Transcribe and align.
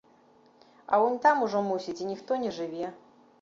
А 0.87 0.95
унь 1.07 1.19
там 1.25 1.43
ужо, 1.49 1.61
мусіць, 1.67 1.97
і 2.07 2.09
ніхто 2.13 2.39
не 2.47 2.51
жыве. 2.57 2.91